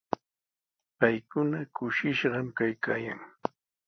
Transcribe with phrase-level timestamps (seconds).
[0.99, 3.19] Paykuna kushishqami kaykaayan.